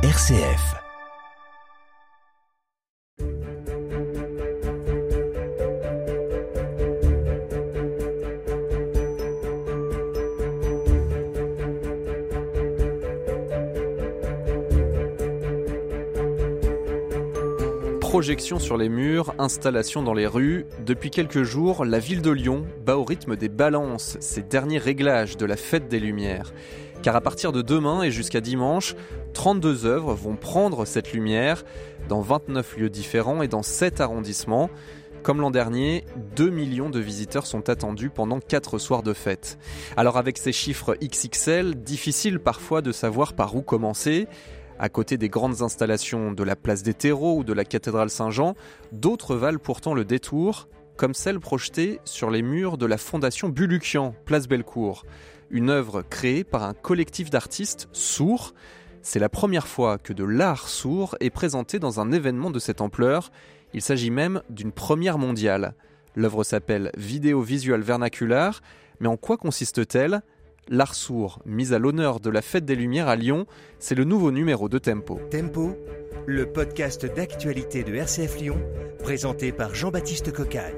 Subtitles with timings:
[0.00, 0.76] RCF.
[18.00, 20.64] Projection sur les murs, installation dans les rues.
[20.86, 25.36] Depuis quelques jours, la ville de Lyon bat au rythme des balances, ces derniers réglages
[25.36, 26.52] de la fête des Lumières.
[27.02, 28.96] Car à partir de demain et jusqu'à dimanche,
[29.34, 31.64] 32 œuvres vont prendre cette lumière
[32.08, 34.68] dans 29 lieux différents et dans 7 arrondissements.
[35.22, 36.04] Comme l'an dernier,
[36.36, 39.58] 2 millions de visiteurs sont attendus pendant 4 soirs de fête.
[39.96, 44.26] Alors avec ces chiffres XXL, difficile parfois de savoir par où commencer.
[44.80, 48.54] À côté des grandes installations de la place des terreaux ou de la cathédrale Saint-Jean,
[48.92, 54.14] d'autres valent pourtant le détour, comme celle projetée sur les murs de la fondation Bulukian,
[54.24, 55.04] place Bellecour.
[55.50, 58.52] Une œuvre créée par un collectif d'artistes sourds.
[59.00, 62.82] C'est la première fois que de l'art sourd est présenté dans un événement de cette
[62.82, 63.30] ampleur.
[63.72, 65.74] Il s'agit même d'une première mondiale.
[66.14, 68.60] L'œuvre s'appelle Vidéo visual vernaculaire,
[69.00, 70.20] mais en quoi consiste-t-elle?
[70.68, 73.46] L'art sourd, mis à l'honneur de la Fête des Lumières à Lyon,
[73.78, 75.18] c'est le nouveau numéro de Tempo.
[75.30, 75.74] Tempo,
[76.26, 78.60] le podcast d'actualité de RCF Lyon,
[79.02, 80.74] présenté par Jean-Baptiste Cocagne.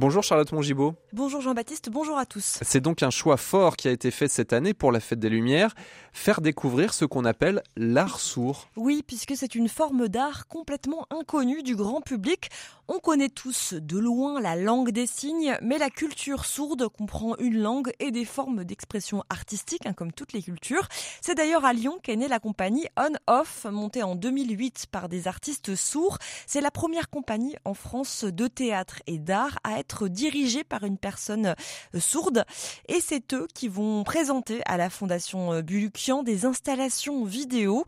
[0.00, 0.94] Bonjour Charlotte Mongibaud.
[1.12, 2.60] Bonjour Jean-Baptiste, bonjour à tous.
[2.62, 5.28] C'est donc un choix fort qui a été fait cette année pour la Fête des
[5.28, 5.74] Lumières,
[6.12, 8.68] faire découvrir ce qu'on appelle l'art sourd.
[8.76, 12.48] Oui, puisque c'est une forme d'art complètement inconnue du grand public.
[12.86, 17.60] On connaît tous de loin la langue des signes, mais la culture sourde comprend une
[17.60, 20.88] langue et des formes d'expression artistique, hein, comme toutes les cultures.
[21.20, 25.26] C'est d'ailleurs à Lyon qu'est née la compagnie On Off, montée en 2008 par des
[25.26, 26.18] artistes sourds.
[26.46, 30.98] C'est la première compagnie en France de théâtre et d'art à être dirigée par une
[30.98, 31.54] personne euh,
[31.98, 32.44] sourde.
[32.88, 37.84] Et c'est eux qui vont présenter à la Fondation euh, Bulukian des installations vidéo.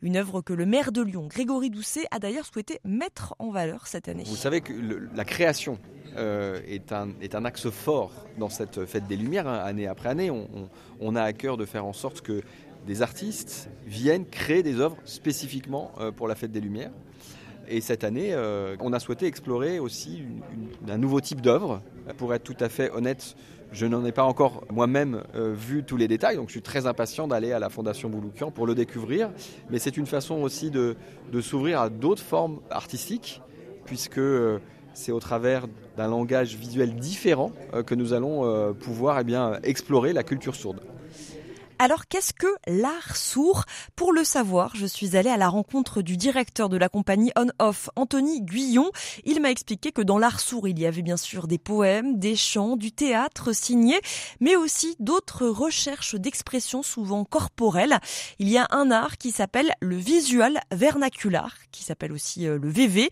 [0.00, 3.86] Une œuvre que le maire de Lyon, Grégory Doucet, a d'ailleurs souhaité mettre en valeur
[3.86, 4.22] cette année.
[4.26, 4.72] Vous savez que
[5.14, 5.78] la création
[6.16, 10.30] euh, est, un, axe fort dans cette fête des Lumières, hein, année après année.
[10.30, 12.42] On, a à cœur de faire en sorte que
[12.86, 16.92] des artistes viennent créer des œuvres spécifiquement pour la fête des Lumières.
[17.68, 18.34] Et cette année,
[18.80, 20.22] on a souhaité explorer aussi
[20.88, 21.82] un nouveau type d'œuvre.
[22.16, 23.36] Pour être tout à fait honnête,
[23.72, 26.86] je n'en ai pas encore moi-même euh, vu tous les détails, donc je suis très
[26.86, 29.30] impatient d'aller à la Fondation Bouloukian pour le découvrir.
[29.70, 30.96] Mais c'est une façon aussi de,
[31.40, 33.42] s'ouvrir à d'autres formes artistiques,
[33.84, 34.58] puisque euh,
[34.94, 35.66] c'est au travers
[35.96, 40.80] d'un langage visuel différent euh, que nous allons pouvoir eh explorer la culture sourde.
[41.80, 43.64] Alors qu'est-ce que l'art sourd?
[43.94, 47.88] Pour le savoir, je suis allée à la rencontre du directeur de la compagnie On-Off,
[47.94, 48.90] Anthony Guyon.
[49.24, 52.34] Il m'a expliqué que dans l'art sourd, il y avait bien sûr des poèmes, des
[52.34, 54.00] chants, du théâtre signé,
[54.40, 58.00] mais aussi d'autres recherches d'expression souvent corporelles.
[58.40, 63.08] Il y a un art qui s'appelle le visual vernacular, qui s'appelle aussi le VV.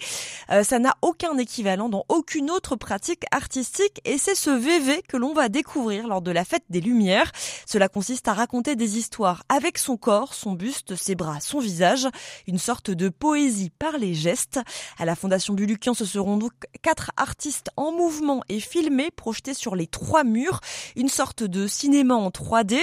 [0.51, 5.17] Euh, ça n'a aucun équivalent dans aucune autre pratique artistique et c'est ce VV que
[5.17, 7.31] l'on va découvrir lors de la fête des Lumières.
[7.65, 12.09] Cela consiste à raconter des histoires avec son corps, son buste, ses bras, son visage,
[12.47, 14.61] une sorte de poésie par les gestes.
[14.99, 16.53] À la Fondation Bulukian, ce seront donc
[16.83, 20.61] quatre artistes en mouvement et filmés, projetés sur les trois murs,
[20.97, 22.79] une sorte de cinéma en 3D.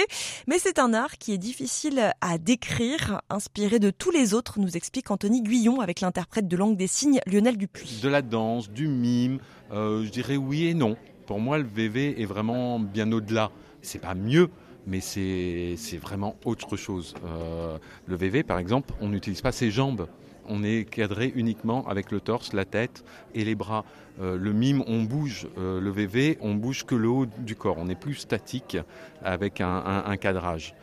[0.46, 4.76] Mais c'est un art qui est difficile à décrire, inspiré de tous les autres, nous
[4.76, 8.00] explique Anthony Guyon avec l'interprète de langue des signes Lionel Dupuis.
[8.02, 9.38] De la danse, du mime,
[9.72, 10.96] euh, je dirais oui et non.
[11.26, 13.50] Pour moi, le VV est vraiment bien au-delà.
[13.82, 14.50] C'est pas mieux,
[14.86, 17.14] mais c'est vraiment autre chose.
[17.24, 20.06] Euh, le VV, par exemple, on n'utilise pas ses jambes.
[20.46, 23.02] On est cadré uniquement avec le torse, la tête
[23.34, 23.84] et les bras.
[24.20, 25.48] Euh, le mime, on bouge.
[25.56, 27.76] Euh, le VV, on bouge que le haut du corps.
[27.78, 28.76] On est plus statique
[29.22, 30.74] avec un, un, cadrage.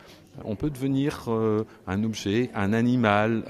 [0.44, 1.28] On peut devenir
[1.86, 3.44] un objet, un animal,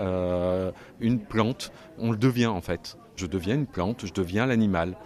[1.01, 1.73] une plante.
[1.99, 2.99] On le devient en fait.
[3.15, 4.97] Je deviens une plante, je deviens l'animal.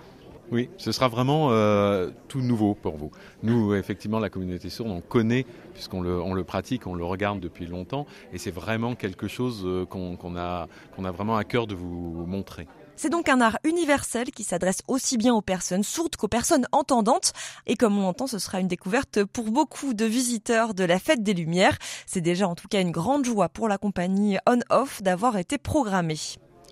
[0.53, 3.11] Oui, ce sera vraiment euh, tout nouveau pour vous.
[3.43, 8.07] Nous, effectivement, la communauté sourde, on connaît, puisqu'on le, pratique, on le regarde depuis longtemps,
[8.33, 10.69] et c'est vraiment quelque chose euh, qu'on qu a,
[11.03, 12.67] a vraiment à cœur de vous montrer.
[12.99, 17.35] C'est donc un art universel qui s'adresse aussi bien aux personnes sourdes qu'aux personnes entendantes.
[17.67, 21.23] Et comme on l'entend, ce sera une découverte pour beaucoup de visiteurs de la Fête
[21.23, 21.77] des Lumières.
[22.07, 26.17] C'est déjà en tout cas une grande joie pour la compagnie On-Off d'avoir été programmée.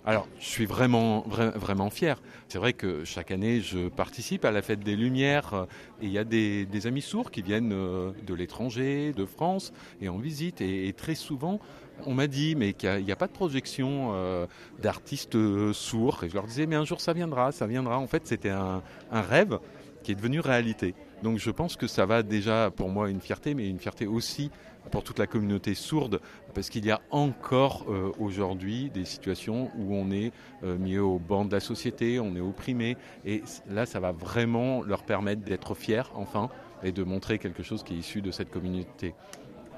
[0.07, 2.21] Alors, je suis vraiment, vra vraiment fier.
[2.49, 5.67] C'est vrai que chaque année, je participe à la fête des Lumières
[6.03, 9.73] et il y a des, amis sourds qui viennent euh, de l'étranger, de France,
[10.03, 10.61] et en visite.
[10.61, 11.59] Et, très souvent,
[12.05, 14.47] on m'a dit, mais qu'il n'y a, pas de projection euh,
[14.83, 15.39] d'artistes
[15.73, 16.23] sourds.
[16.25, 17.99] Et je leur disais, mais un jour, ça viendra, ça viendra.
[17.99, 19.59] En fait, c'était un rêve
[20.05, 20.95] qui est devenu réalité.
[21.25, 24.51] Donc je pense que ça va déjà pour moi une fierté, mais une fierté aussi
[24.91, 26.21] pour toute la communauté sourde,
[26.55, 30.33] parce qu'il y a encore euh, aujourd'hui des situations où on est
[30.63, 34.83] euh, mis au banc de la société, on est opprimé, et là ça va vraiment
[34.83, 36.49] leur permettre d'être fiers enfin
[36.83, 39.15] et de montrer quelque chose qui est issu de cette communauté.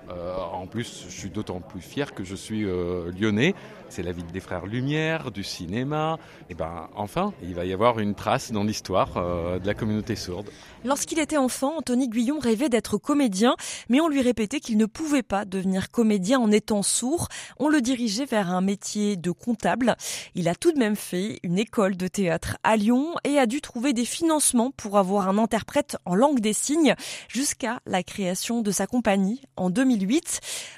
[0.09, 3.55] Euh, en plus, je suis d'autant plus fier que je suis lyonnais.
[3.89, 6.19] C'est la ville des frères Lumière, du cinéma.
[6.49, 10.17] Et ben, enfin, il va y avoir une trace dans l'histoire euh, de la communauté
[10.17, 10.49] sourde.
[10.85, 13.57] Lorsqu'il était enfant, Anthony Guillon rêvait d'être comédien,
[13.89, 17.29] mais on lui répétait qu'il ne pouvait pas devenir comédien en étant sourd.
[17.59, 19.97] On le dirigeait vers un métier de comptable.
[20.35, 23.61] Il a tout de même fait une école de théâtre à Lyon et a dû
[23.61, 26.95] trouver des financements pour avoir un interprète en langue des signes
[27.29, 29.97] jusqu'à la création de sa compagnie en 2000.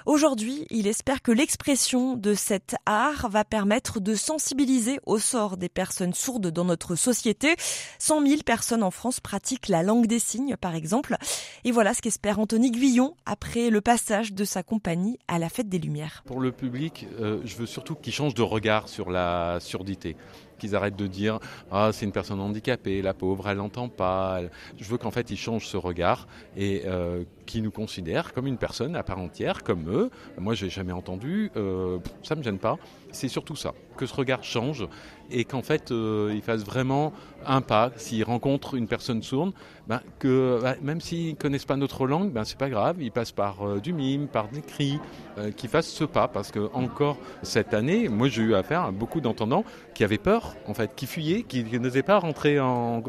[0.06, 2.97] Aujourd'hui, il espère que l'expression de cet art
[3.28, 7.54] va permettre de sensibiliser au sort des personnes sourdes dans notre société.
[7.98, 11.16] 100 000 personnes en France pratiquent la langue des signes, par exemple.
[11.64, 15.68] Et voilà ce qu'espère Anthony Guyon après le passage de sa compagnie à la Fête
[15.68, 16.22] des Lumières.
[16.26, 20.16] Pour le public, euh, je veux surtout qu'il change de regard sur la surdité
[20.58, 21.38] qu'ils arrêtent de dire
[21.70, 24.40] ah c'est une personne handicapée, la pauvre, elle n'entend pas.
[24.76, 26.26] Je veux qu'en fait ils changent ce regard
[26.56, 30.10] et euh, qu'ils nous considèrent comme une personne à part entière, comme eux.
[30.38, 32.76] Moi j'ai jamais entendu, euh, ça me gêne pas.
[33.12, 34.86] C'est surtout ça, que ce regard change
[35.30, 37.12] et qu'en fait euh, ils fassent vraiment
[37.44, 37.90] un pas.
[37.96, 39.52] S'ils rencontrent une personne sourde,
[39.86, 43.32] ben, que ben, même s'ils connaissent pas notre langue, ben c'est pas grave, ils passent
[43.32, 44.98] par euh, du mime, par des cris,
[45.36, 48.90] euh, qu'ils fassent ce pas parce que encore cette année, moi j'ai eu affaire à
[48.90, 49.64] beaucoup d'entendants
[49.94, 53.02] qui avaient peur en fait, qui fuyaient, qui, n'osaient pas rentrer en,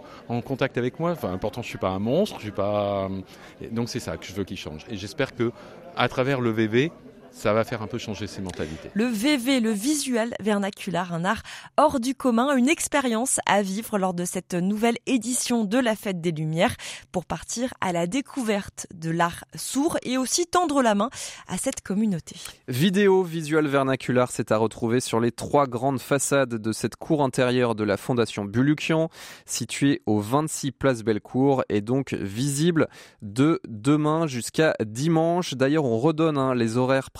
[0.45, 1.11] contact avec moi.
[1.11, 3.09] Enfin, pourtant, je suis pas un monstre, je suis pas.
[3.71, 4.85] Donc c'est ça que je veux qu'il change.
[4.89, 5.51] Et j'espère que
[5.95, 6.91] à travers le VV,
[7.31, 8.89] ça va faire un peu changer ses mentalités.
[8.93, 11.41] Le VV, le visuel vernaculaire, un art
[11.77, 16.21] hors du commun, une expérience à vivre lors de cette nouvelle édition de la Fête
[16.21, 16.75] des Lumières
[17.11, 21.09] pour partir à la découverte de l'art sourd et aussi tendre la main
[21.47, 22.35] à cette communauté.
[22.67, 27.75] Vidéo visuel vernaculaire, c'est à retrouver sur les trois grandes façades de cette cour intérieure
[27.75, 29.09] de la Fondation Bulukian,
[29.45, 32.87] située au 26 Place Bellecour et donc visible
[33.21, 35.53] de demain jusqu'à dimanche.
[35.53, 37.11] D'ailleurs, on redonne hein, les horaires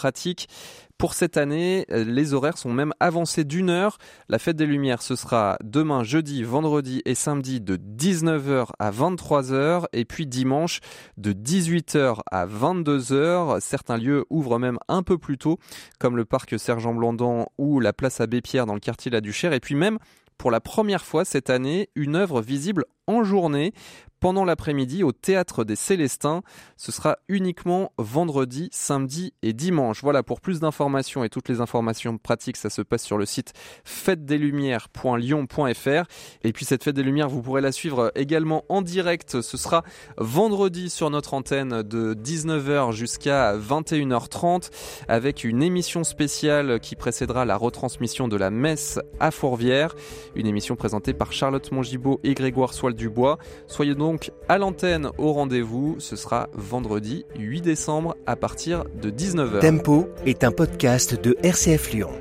[0.97, 3.97] Pour cette année, euh, les horaires sont même avancés d'une heure.
[4.27, 9.85] La fête des Lumières, ce sera demain, jeudi, vendredi et samedi de 19h à 23h
[9.93, 10.81] et puis dimanche
[11.15, 13.61] de 18h à 22h.
[13.61, 15.57] Certains lieux ouvrent même un peu plus tôt,
[15.99, 19.53] comme le parc Sergent Blandan ou la place Abbé Pierre dans le quartier La Duchère.
[19.53, 19.99] Et puis même,
[20.37, 23.73] pour la première fois cette année, une œuvre visible en journée
[24.19, 26.41] pendant l'après-midi au théâtre des Célestins.
[26.77, 30.01] Ce sera uniquement vendredi, samedi et dimanche.
[30.01, 33.53] Voilà, pour plus d'informations et toutes les informations pratiques, ça se passe sur le site
[33.83, 36.03] fêtedeslumières.lyon.fr.
[36.43, 39.41] Et puis cette fête des Lumières, vous pourrez la suivre également en direct.
[39.41, 39.83] Ce sera
[40.17, 44.69] vendredi sur notre antenne de 19h jusqu'à 21h30
[45.07, 49.95] avec une émission spéciale qui précédera la retransmission de la messe à Fourvière.
[50.35, 53.37] Une émission présentée par Charlotte Mongibaud et Grégoire Soile Dubois.
[53.67, 55.97] Soyez donc à l'antenne au rendez-vous.
[55.99, 59.59] Ce sera vendredi 8 décembre à partir de 19h.
[59.59, 62.11] Tempo est un podcast de RCF Lyon.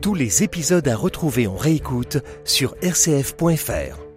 [0.00, 4.07] Tous les épisodes à retrouver en réécoute sur rcf.fr.